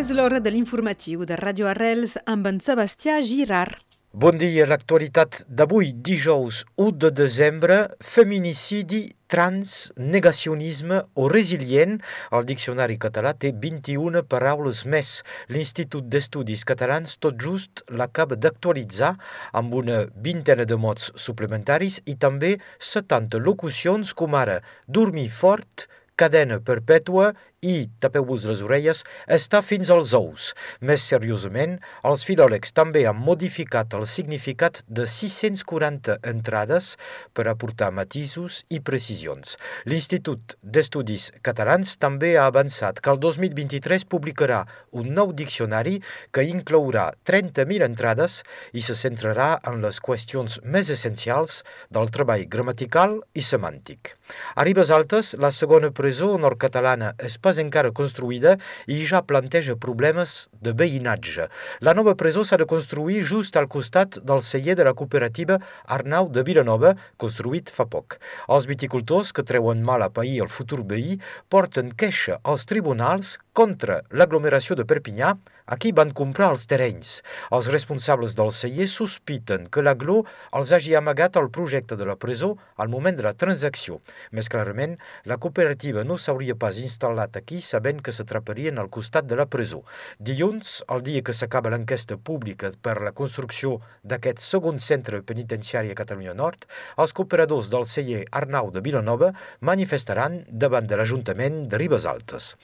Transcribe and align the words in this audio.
És 0.00 0.08
l'hora 0.16 0.38
de 0.40 0.48
l'informatiu 0.48 1.26
de 1.28 1.36
Radio 1.36 1.66
Arrels 1.68 2.14
amb 2.32 2.46
en 2.48 2.60
Sebastià 2.64 3.18
Girard. 3.20 3.74
Bon 4.22 4.38
dia. 4.40 4.64
L'actualitat 4.70 5.42
d'avui, 5.44 5.90
dijous 5.92 6.62
1 6.80 6.94
de 7.02 7.10
desembre, 7.18 7.76
feminicidi, 8.00 9.02
trans, 9.28 9.74
negacionisme 9.98 11.02
o 11.20 11.28
resilient. 11.28 11.98
El 12.32 12.48
diccionari 12.48 12.96
català 13.02 13.34
té 13.36 13.52
21 13.66 14.24
paraules 14.24 14.86
més. 14.88 15.12
L'Institut 15.52 16.08
d'Estudis 16.08 16.64
Catalans 16.64 17.18
tot 17.20 17.36
just 17.36 17.84
l'acaba 17.92 18.40
d'actualitzar 18.40 19.12
amb 19.52 19.76
una 19.84 20.06
vintena 20.16 20.64
de 20.64 20.80
mots 20.80 21.12
suplementaris 21.28 22.00
i 22.08 22.16
també 22.16 22.56
70 22.78 23.44
locucions 23.44 24.16
com 24.16 24.38
ara 24.46 24.62
dormir 24.88 25.28
fort, 25.28 25.90
cadena 26.20 26.58
perpètua 26.60 27.30
i, 27.60 27.90
tapeu-vos 28.00 28.46
les 28.48 28.62
orelles, 28.64 29.02
està 29.28 29.60
fins 29.60 29.90
als 29.92 30.14
ous. 30.16 30.50
Més 30.80 31.02
seriosament, 31.04 31.76
els 32.08 32.24
filòlegs 32.24 32.72
també 32.76 33.02
han 33.08 33.20
modificat 33.20 33.92
el 33.98 34.06
significat 34.08 34.80
de 34.88 35.04
640 35.04 36.16
entrades 36.30 36.94
per 37.36 37.46
aportar 37.50 37.90
matisos 37.92 38.62
i 38.72 38.80
precisions. 38.80 39.58
L'Institut 39.84 40.56
d'Estudis 40.62 41.30
Catalans 41.44 41.96
també 42.00 42.32
ha 42.38 42.46
avançat 42.48 43.02
que 43.04 43.12
el 43.12 43.20
2023 43.20 44.08
publicarà 44.08 44.62
un 44.96 45.12
nou 45.16 45.34
diccionari 45.36 45.98
que 46.32 46.46
inclourà 46.48 47.10
30.000 47.28 47.84
entrades 47.84 48.40
i 48.72 48.80
se 48.80 48.96
centrarà 48.96 49.50
en 49.68 49.82
les 49.84 50.00
qüestions 50.00 50.60
més 50.64 50.88
essencials 50.88 51.60
del 51.92 52.08
treball 52.14 52.46
gramatical 52.48 53.20
i 53.36 53.44
semàntic. 53.44 54.16
A 54.56 54.64
Ribes 54.64 54.90
Altes, 54.94 55.34
la 55.36 55.50
segona 55.52 55.90
presó 55.92 56.32
nord-catalana 56.40 57.12
es 57.18 57.36
pas 57.50 57.58
encara 57.58 57.90
construïda 57.90 58.56
i 58.86 59.00
ja 59.10 59.24
planteja 59.26 59.74
problemes 59.84 60.48
de 60.62 60.70
veïnatge. 60.76 61.48
La 61.82 61.94
nova 61.98 62.14
presó 62.14 62.44
s'ha 62.46 62.60
de 62.60 62.68
construir 62.72 63.24
just 63.26 63.58
al 63.58 63.66
costat 63.66 64.20
del 64.22 64.44
celler 64.46 64.76
de 64.78 64.86
la 64.86 64.94
cooperativa 64.94 65.58
Arnau 65.96 66.30
de 66.30 66.44
Vilanova, 66.46 66.94
construït 67.18 67.72
fa 67.74 67.88
poc. 67.90 68.20
Els 68.46 68.68
viticultors 68.70 69.34
que 69.34 69.46
treuen 69.46 69.82
mal 69.82 70.06
a 70.06 70.12
pair 70.14 70.38
el 70.44 70.52
futur 70.52 70.84
veí 70.86 71.18
porten 71.50 71.90
queixa 71.90 72.38
als 72.44 72.68
tribunals 72.70 73.38
contra 73.60 73.98
l'aglomeració 74.16 74.72
de 74.78 74.86
Perpinyà 74.88 75.34
a 75.70 75.76
qui 75.78 75.92
van 75.94 76.10
comprar 76.16 76.48
els 76.54 76.64
terrenys. 76.70 77.18
Els 77.54 77.68
responsables 77.70 78.32
del 78.38 78.50
celler 78.56 78.86
sospiten 78.90 79.68
que 79.70 79.84
l'aglo 79.84 80.22
els 80.56 80.72
hagi 80.74 80.96
amagat 80.98 81.36
el 81.38 81.50
projecte 81.54 81.98
de 82.00 82.06
la 82.08 82.16
presó 82.18 82.54
al 82.80 82.88
moment 82.90 83.18
de 83.18 83.26
la 83.26 83.34
transacció. 83.38 84.00
Més 84.32 84.48
clarament, 84.50 84.96
la 85.30 85.36
cooperativa 85.36 86.02
no 86.08 86.16
s'hauria 86.18 86.56
pas 86.58 86.80
instal·lat 86.82 87.36
aquí 87.38 87.60
sabent 87.62 88.00
que 88.02 88.14
s'atraparien 88.16 88.80
al 88.80 88.88
costat 88.88 89.28
de 89.30 89.38
la 89.38 89.46
presó. 89.46 89.82
Dilluns, 90.18 90.80
el 90.90 91.04
dia 91.06 91.22
que 91.22 91.36
s'acaba 91.36 91.70
l'enquesta 91.70 92.16
pública 92.16 92.72
per 92.82 92.96
la 93.04 93.12
construcció 93.12 93.76
d'aquest 94.02 94.42
segon 94.42 94.80
centre 94.80 95.22
penitenciari 95.22 95.92
a 95.92 95.98
Catalunya 96.00 96.34
Nord, 96.34 96.66
els 96.98 97.14
cooperadors 97.14 97.70
del 97.70 97.86
celler 97.86 98.24
Arnau 98.32 98.72
de 98.74 98.82
Vilanova 98.82 99.30
manifestaran 99.60 100.42
davant 100.50 100.88
de 100.90 100.98
l'Ajuntament 100.98 101.66
de 101.70 101.78
Ribes 101.78 102.08
Altes. 102.10 102.54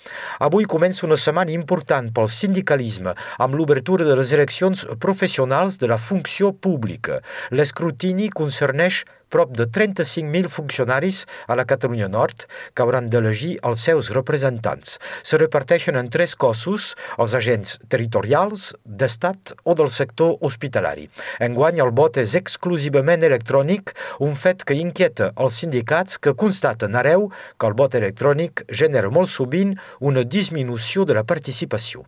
Avui 0.43 0.67
comença 0.67 0.86
una 1.03 1.17
setmana 1.19 1.51
important 1.51 2.13
pel 2.15 2.29
sindicalisme 2.31 3.15
amb 3.43 3.57
l'obertura 3.59 4.05
de 4.07 4.15
les 4.19 4.33
eleccions 4.37 4.85
professionals 5.03 5.79
de 5.83 5.91
la 5.91 5.99
funció 5.99 6.53
pública. 6.53 7.21
L'escrutini 7.51 8.31
concerneix 8.31 9.03
prop 9.29 9.53
de 9.57 9.67
35.000 9.67 10.49
funcionaris 10.49 11.25
a 11.47 11.57
la 11.59 11.65
Catalunya 11.65 12.09
Nord 12.09 12.47
que 12.75 12.85
hauran 12.85 13.11
d'elegir 13.11 13.57
els 13.67 13.83
seus 13.89 14.11
representants. 14.15 14.99
Se 15.23 15.39
reparteixen 15.41 15.99
en 16.01 16.11
tres 16.11 16.37
cossos, 16.37 16.95
els 17.19 17.35
agents 17.35 17.77
territorials, 17.89 18.73
d'estat 18.85 19.55
o 19.65 19.75
del 19.75 19.91
sector 19.91 20.37
hospitalari. 20.41 21.09
Enguany 21.41 21.83
el 21.85 21.93
vot 21.97 22.19
és 22.23 22.37
exclusivament 22.39 23.27
electrònic, 23.27 23.95
un 24.21 24.35
fet 24.35 24.65
que 24.67 24.79
inquieta 24.79 25.33
els 25.37 25.63
sindicats 25.63 26.19
que 26.19 26.35
constaten 26.35 26.97
areu 26.97 27.31
que 27.59 27.71
el 27.71 27.79
vot 27.79 27.95
electrònic 27.95 28.67
genera 28.73 29.13
molt 29.13 29.33
sovint 29.33 29.77
una 30.01 30.25
disminució 30.25 31.05
de 31.05 31.19
la 31.19 31.27
participació 31.27 32.07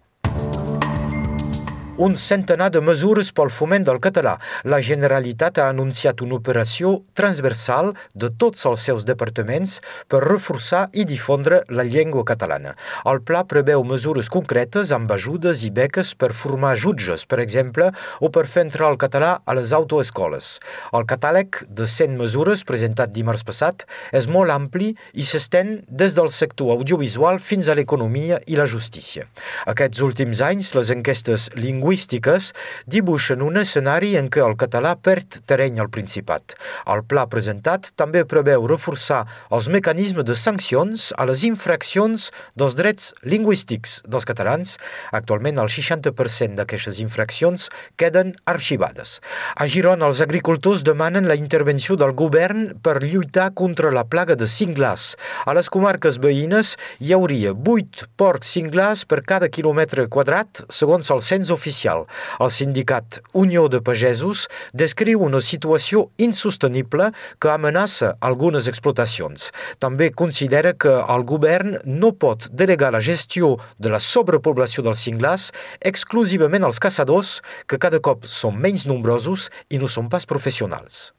un 1.98 2.14
centenar 2.16 2.68
de 2.70 2.78
mesures 2.78 3.32
pel 3.34 3.50
foment 3.50 3.82
del 3.82 3.98
català. 3.98 4.36
La 4.70 4.78
Generalitat 4.78 5.58
ha 5.58 5.66
anunciat 5.72 6.20
una 6.22 6.36
operació 6.36 6.92
transversal 7.18 7.90
de 8.14 8.28
tots 8.38 8.62
els 8.70 8.84
seus 8.86 9.02
departaments 9.08 9.80
per 10.06 10.20
reforçar 10.22 10.84
i 10.94 11.02
difondre 11.08 11.64
la 11.74 11.82
llengua 11.82 12.22
catalana. 12.28 12.76
El 13.02 13.18
pla 13.26 13.42
preveu 13.50 13.82
mesures 13.82 14.30
concretes 14.30 14.92
amb 14.94 15.10
ajudes 15.10 15.64
i 15.66 15.72
beques 15.74 16.12
per 16.14 16.30
formar 16.30 16.76
jutges, 16.78 17.24
per 17.26 17.40
exemple, 17.42 17.90
o 18.22 18.30
per 18.30 18.46
fer 18.46 18.68
entrar 18.68 18.92
el 18.92 19.00
català 19.02 19.32
a 19.44 19.58
les 19.58 19.74
autoescoles. 19.74 20.52
El 20.94 21.02
catàleg 21.10 21.64
de 21.66 21.90
100 21.90 22.14
mesures 22.22 22.62
presentat 22.68 23.10
dimarts 23.10 23.42
passat 23.42 23.88
és 24.14 24.30
molt 24.30 24.54
ampli 24.54 24.92
i 25.18 25.26
s'estén 25.26 25.80
des 25.90 26.14
del 26.14 26.30
sector 26.30 26.76
audiovisual 26.78 27.42
fins 27.42 27.66
a 27.66 27.74
l'economia 27.74 28.38
i 28.46 28.54
la 28.54 28.70
justícia. 28.70 29.26
Aquests 29.66 30.06
últims 30.06 30.46
anys, 30.46 30.76
les 30.78 30.94
enquestes 30.94 31.50
lingüístiques 31.58 31.87
lingüístiques 31.88 32.52
dibuixen 32.86 33.40
un 33.40 33.56
escenari 33.56 34.12
en 34.20 34.28
què 34.28 34.42
el 34.44 34.56
català 34.60 34.94
perd 35.00 35.40
terreny 35.48 35.78
al 35.80 35.88
Principat. 35.88 36.52
El 36.84 37.00
pla 37.08 37.24
presentat 37.32 37.88
també 37.96 38.26
preveu 38.28 38.66
reforçar 38.68 39.22
els 39.50 39.70
mecanismes 39.72 40.26
de 40.28 40.36
sancions 40.36 41.12
a 41.16 41.24
les 41.24 41.44
infraccions 41.48 42.28
dels 42.54 42.76
drets 42.76 43.14
lingüístics 43.24 44.02
dels 44.04 44.28
catalans. 44.28 44.76
Actualment, 45.16 45.58
el 45.62 45.72
60% 45.72 46.58
d'aquestes 46.60 47.00
infraccions 47.00 47.70
queden 47.96 48.34
arxivades. 48.44 49.20
A 49.56 49.64
Girona, 49.66 50.10
els 50.10 50.20
agricultors 50.20 50.84
demanen 50.84 51.28
la 51.28 51.38
intervenció 51.40 51.96
del 51.96 52.12
govern 52.12 52.74
per 52.82 53.00
lluitar 53.00 53.54
contra 53.54 53.90
la 53.90 54.04
plaga 54.04 54.36
de 54.36 54.46
cinglars. 54.46 55.14
A 55.46 55.56
les 55.56 55.72
comarques 55.72 56.20
veïnes 56.20 56.76
hi 57.00 57.16
hauria 57.16 57.56
8 57.56 58.10
porcs 58.20 58.52
cinglars 58.58 59.06
per 59.08 59.22
cada 59.24 59.48
quilòmetre 59.48 60.08
quadrat, 60.12 60.66
segons 60.68 61.08
el 61.14 61.24
cens 61.24 61.48
oficial 61.54 61.77
oficial. 61.78 62.06
El 62.40 62.50
sindicat 62.50 63.20
Unió 63.32 63.68
de 63.68 63.80
Pagesos 63.80 64.48
descriu 64.74 65.22
una 65.22 65.40
situació 65.40 66.10
insostenible 66.18 67.12
que 67.40 67.50
amenaça 67.50 68.16
algunes 68.20 68.68
explotacions. 68.68 69.52
També 69.78 70.10
considera 70.10 70.74
que 70.74 70.90
el 70.90 71.24
govern 71.24 71.78
no 71.84 72.12
pot 72.12 72.48
delegar 72.50 72.92
la 72.92 73.00
gestió 73.00 73.56
de 73.78 73.90
la 73.90 74.00
sobrepoblació 74.00 74.82
dels 74.82 75.02
cinglars 75.04 75.52
exclusivament 75.80 76.64
als 76.64 76.80
caçadors, 76.80 77.40
que 77.66 77.78
cada 77.78 78.00
cop 78.00 78.26
són 78.26 78.58
menys 78.58 78.86
nombrosos 78.86 79.50
i 79.70 79.78
no 79.78 79.88
són 79.88 80.08
pas 80.08 80.26
professionals. 80.26 81.17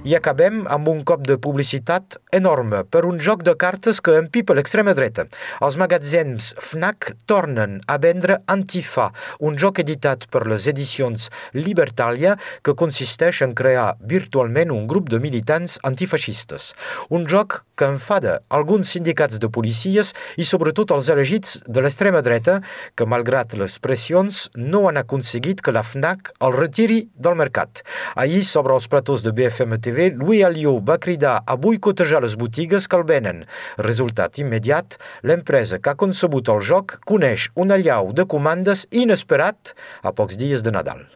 I 0.00 0.14
acabem 0.16 0.62
amb 0.72 0.88
un 0.88 1.02
cop 1.04 1.26
de 1.28 1.34
publicitat 1.36 2.14
enorme 2.32 2.78
per 2.88 3.02
un 3.04 3.18
joc 3.20 3.42
de 3.44 3.52
cartes 3.60 3.98
que 4.00 4.14
empipa 4.16 4.54
l'extrema 4.56 4.94
dreta. 4.96 5.26
Els 5.60 5.76
magatzems 5.76 6.54
FNAC 6.56 7.10
tornen 7.28 7.74
a 7.84 7.98
vendre 8.00 8.38
Antifa, 8.48 9.10
un 9.44 9.58
joc 9.60 9.82
editat 9.84 10.24
per 10.32 10.46
les 10.48 10.70
edicions 10.72 11.28
Libertalia 11.52 12.38
que 12.64 12.72
consisteix 12.72 13.42
en 13.44 13.52
crear 13.52 13.98
virtualment 14.00 14.72
un 14.72 14.86
grup 14.88 15.10
de 15.12 15.20
militants 15.20 15.76
antifeixistes. 15.84 16.70
Un 17.12 17.28
joc 17.28 17.60
que 17.76 17.90
enfada 17.92 18.38
alguns 18.48 18.94
sindicats 18.96 19.36
de 19.40 19.52
policies 19.52 20.14
i 20.40 20.48
sobretot 20.48 20.96
els 20.96 21.12
elegits 21.12 21.58
de 21.68 21.84
l'extrema 21.84 22.24
dreta 22.24 22.58
que, 22.96 23.04
malgrat 23.04 23.52
les 23.52 23.76
pressions, 23.84 24.46
no 24.56 24.86
han 24.88 25.00
aconseguit 25.00 25.60
que 25.60 25.76
la 25.76 25.84
FNAC 25.84 26.32
el 26.40 26.56
retiri 26.56 27.02
del 27.20 27.36
mercat. 27.36 27.84
Ahir, 28.16 28.46
sobre 28.48 28.72
els 28.76 28.88
platós 28.88 29.24
de 29.24 29.36
BFM 29.36 29.80
TV, 29.90 30.10
Louis 30.14 30.44
Alliot 30.46 30.82
va 30.86 30.98
cridar 31.02 31.40
a 31.46 31.56
boicotejar 31.58 32.22
les 32.22 32.36
botigues 32.38 32.86
que 32.86 32.98
el 32.98 33.06
venen. 33.08 33.44
Resultat 33.82 34.38
immediat, 34.38 34.98
l'empresa 35.26 35.80
que 35.82 35.90
ha 35.90 35.98
concebut 35.98 36.50
el 36.54 36.62
joc 36.62 37.00
coneix 37.10 37.50
un 37.58 37.74
allau 37.74 38.12
de 38.14 38.28
comandes 38.30 38.86
inesperat 38.90 39.74
a 40.02 40.14
pocs 40.14 40.38
dies 40.38 40.62
de 40.62 40.74
Nadal. 40.76 41.08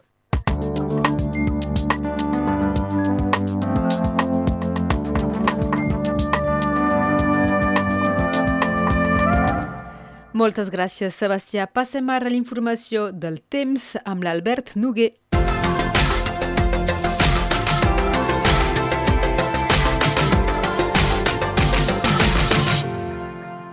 Moltes 10.35 10.67
gràcies, 10.67 11.15
Sebastià. 11.15 11.63
Passem 11.71 12.09
ara 12.11 12.27
a 12.27 12.31
l'informació 12.33 13.07
del 13.15 13.37
temps 13.47 13.93
amb 14.03 14.27
l'Albert 14.27 14.73
Noguer. 14.75 15.13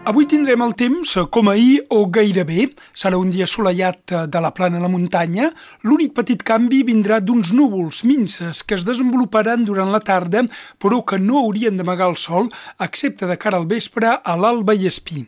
Avui 0.02 0.24
tindrem 0.26 0.58
el 0.64 0.72
temps 0.74 1.12
com 1.30 1.46
ahir 1.46 1.84
o 1.94 2.00
gairebé. 2.10 2.64
Serà 2.90 3.20
un 3.22 3.28
dia 3.30 3.46
assolellat 3.46 4.10
eh, 4.10 4.22
de 4.26 4.40
la 4.42 4.50
plana 4.50 4.80
a 4.80 4.82
la 4.82 4.90
muntanya. 4.90 5.52
L'únic 5.86 6.10
petit 6.16 6.42
canvi 6.42 6.80
vindrà 6.88 7.20
d'uns 7.22 7.52
núvols 7.54 8.00
minces 8.02 8.64
que 8.66 8.74
es 8.74 8.82
desenvoluparan 8.82 9.62
durant 9.62 9.92
la 9.94 10.02
tarda, 10.02 10.42
però 10.82 11.04
que 11.06 11.20
no 11.22 11.44
haurien 11.44 11.78
d'amagar 11.78 12.10
el 12.10 12.18
sol, 12.18 12.50
excepte 12.82 13.30
de 13.30 13.38
cara 13.38 13.62
al 13.62 13.68
vespre 13.70 14.10
a 14.18 14.34
l'alba 14.34 14.74
i 14.74 14.90
espí. 14.90 15.22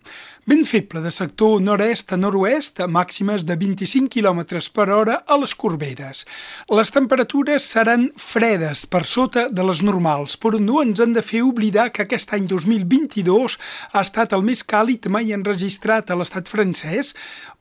Vent 0.45 0.67
feble 0.69 1.01
de 1.01 1.09
sector 1.09 1.57
nord-est 1.65 2.11
a 2.13 2.19
nord-oest, 2.21 2.83
màximes 2.93 3.47
de 3.49 3.55
25 3.57 4.11
km 4.13 4.43
per 4.77 4.85
hora 4.93 5.15
a 5.25 5.39
les 5.41 5.55
Corberes. 5.57 6.27
Les 6.69 6.91
temperatures 6.93 7.65
seran 7.65 8.11
fredes 8.21 8.83
per 8.85 9.07
sota 9.09 9.47
de 9.49 9.65
les 9.65 9.81
normals, 9.81 10.37
però 10.37 10.61
no 10.61 10.83
ens 10.83 11.01
han 11.01 11.15
de 11.17 11.23
fer 11.25 11.41
oblidar 11.49 11.87
que 11.97 12.05
aquest 12.05 12.35
any 12.37 12.45
2022 12.51 13.57
ha 13.95 14.03
estat 14.05 14.35
el 14.37 14.45
més 14.45 14.61
càlid 14.61 15.09
mai 15.09 15.33
enregistrat 15.33 16.13
a 16.13 16.19
l'estat 16.21 16.53
francès, 16.53 17.15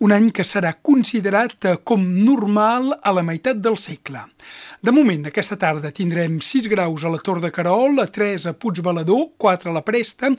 un 0.04 0.12
any 0.12 0.28
que 0.36 0.44
serà 0.44 0.74
considerat 0.76 1.70
com 1.88 2.04
normal 2.04 2.98
a 3.00 3.16
la 3.16 3.24
meitat 3.24 3.64
del 3.64 3.80
segle. 3.80 4.26
De 4.84 4.92
moment, 4.92 5.24
aquesta 5.32 5.56
tarda 5.56 5.94
tindrem 5.96 6.42
6 6.44 6.68
graus 6.68 7.08
a 7.08 7.16
la 7.16 7.24
Tor 7.24 7.40
de 7.40 7.48
Carol, 7.56 8.04
3 8.12 8.50
a 8.52 8.54
Puigbalador, 8.60 9.30
4 9.40 9.72
a 9.72 9.78
la 9.80 9.86
Presta, 9.88 10.34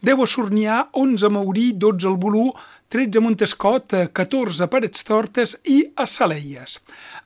10 0.00 0.24
a 0.24 0.32
Sornià, 0.32 0.80
11 0.96 1.28
a 1.28 1.32
Maurí, 1.36 1.68
12 1.76 1.89
12 1.90 2.06
al 2.06 2.16
Bolú, 2.16 2.52
13 2.88 3.18
a 3.18 3.22
Montescot, 3.24 3.94
14 4.12 4.64
a 4.64 4.68
Parets 4.70 5.02
Tortes 5.06 5.56
i 5.66 5.80
a 5.96 6.06
Saleies. 6.06 6.78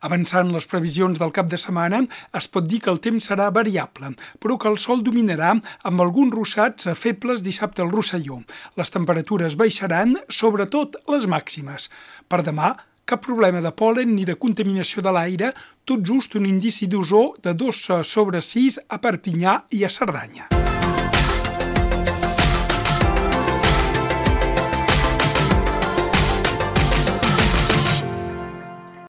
Avançant 0.07 0.53
les 0.55 0.67
previsions 0.71 1.21
del 1.21 1.35
cap 1.37 1.51
de 1.51 1.61
setmana, 1.61 2.03
es 2.37 2.49
pot 2.49 2.67
dir 2.69 2.81
que 2.85 2.93
el 2.93 3.03
temps 3.05 3.29
serà 3.31 3.51
variable, 3.53 4.15
però 4.41 4.57
que 4.59 4.71
el 4.73 4.81
sol 4.81 5.05
dominarà 5.05 5.53
amb 5.85 6.05
alguns 6.05 6.35
russats 6.35 6.89
febles 6.97 7.45
dissabte 7.45 7.85
al 7.85 7.93
Rosselló. 7.93 8.41
Les 8.81 8.93
temperatures 8.95 9.59
baixaran, 9.61 10.17
sobretot 10.29 11.01
les 11.13 11.29
màximes. 11.29 11.91
Per 12.29 12.41
demà, 12.47 12.75
cap 13.05 13.21
problema 13.25 13.61
de 13.61 13.73
polen 13.77 14.15
ni 14.17 14.25
de 14.25 14.39
contaminació 14.41 15.05
de 15.05 15.13
l'aire, 15.13 15.53
tot 15.85 16.05
just 16.05 16.37
un 16.41 16.49
indici 16.49 16.89
d'ozó 16.89 17.35
de 17.45 17.53
2 17.53 17.87
sobre 18.09 18.41
6 18.41 18.81
a 18.89 19.01
Perpinyà 19.01 19.61
i 19.77 19.85
a 19.85 19.93
Cerdanya. 19.93 20.64